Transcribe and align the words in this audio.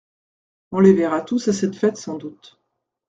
On 0.71 0.79
les 0.79 0.95
verra 0.95 1.21
tous 1.21 1.47
à 1.49 1.53
cette 1.53 1.75
fête 1.75 1.95
sans 1.97 2.17
doute. 2.17 2.59